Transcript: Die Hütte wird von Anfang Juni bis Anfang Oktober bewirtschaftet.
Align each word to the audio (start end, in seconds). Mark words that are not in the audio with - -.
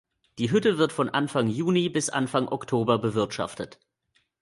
Die 0.39 0.49
Hütte 0.51 0.79
wird 0.79 0.91
von 0.93 1.09
Anfang 1.09 1.45
Juni 1.47 1.87
bis 1.87 2.09
Anfang 2.09 2.47
Oktober 2.47 2.97
bewirtschaftet. 2.97 3.79